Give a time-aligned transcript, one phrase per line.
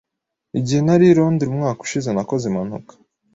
[0.59, 2.91] Igihe nari i Londres umwaka ushize nakoze impanuka.